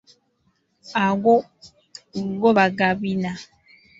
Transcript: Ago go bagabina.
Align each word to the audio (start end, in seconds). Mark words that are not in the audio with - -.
Ago 1.05 1.35
go 2.41 2.49
bagabina. 2.57 3.31